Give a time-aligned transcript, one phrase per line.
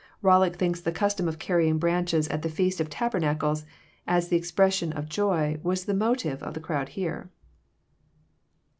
[0.23, 3.65] Bollock thinks the custom of carrying branches at the feast of tabernacles,
[4.07, 7.29] as the expression of Joy, was the motive of the crowd here.